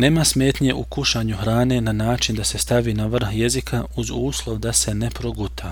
[0.00, 4.58] Nema smetnje u kušanju hrane na način da se stavi na vrh jezika uz uslov
[4.58, 5.68] da se ne proguta.